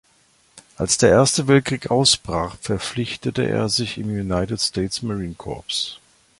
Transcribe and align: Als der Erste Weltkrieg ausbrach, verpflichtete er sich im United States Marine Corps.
Als 0.77 0.97
der 0.97 1.09
Erste 1.11 1.47
Weltkrieg 1.47 1.91
ausbrach, 1.91 2.57
verpflichtete 2.59 3.47
er 3.47 3.69
sich 3.69 3.99
im 3.99 4.07
United 4.09 4.59
States 4.59 5.03
Marine 5.03 5.35
Corps. 5.35 5.99